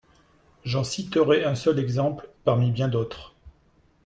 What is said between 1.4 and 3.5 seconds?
un seul exemple, parmi bien d’autres.